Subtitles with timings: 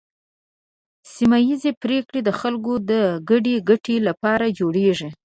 [1.13, 2.91] سیمه ایزې پریکړې د خلکو د
[3.29, 5.09] ګډې ګټې لپاره جوړې کیږي.